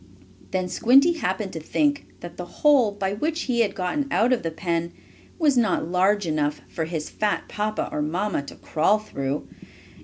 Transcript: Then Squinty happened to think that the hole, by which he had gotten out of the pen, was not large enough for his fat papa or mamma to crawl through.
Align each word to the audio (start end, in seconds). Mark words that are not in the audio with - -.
Then 0.49 0.67
Squinty 0.67 1.13
happened 1.13 1.53
to 1.53 1.59
think 1.59 2.07
that 2.21 2.35
the 2.35 2.45
hole, 2.63 2.91
by 2.91 3.13
which 3.13 3.41
he 3.41 3.59
had 3.59 3.75
gotten 3.75 4.07
out 4.09 4.33
of 4.33 4.41
the 4.41 4.49
pen, 4.49 4.93
was 5.37 5.55
not 5.59 5.87
large 5.91 6.25
enough 6.25 6.59
for 6.67 6.85
his 6.85 7.07
fat 7.11 7.43
papa 7.47 7.87
or 7.91 8.01
mamma 8.01 8.41
to 8.47 8.55
crawl 8.55 8.97
through. 8.97 9.47